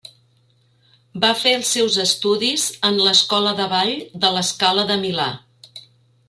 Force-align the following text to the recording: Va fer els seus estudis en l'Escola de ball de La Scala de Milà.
Va 1.25 1.29
fer 1.41 1.51
els 1.57 1.73
seus 1.75 1.97
estudis 2.03 2.65
en 2.89 2.97
l'Escola 3.09 3.53
de 3.61 3.69
ball 3.75 3.95
de 4.25 4.33
La 4.39 4.45
Scala 4.49 4.87
de 4.95 4.99
Milà. 5.05 5.29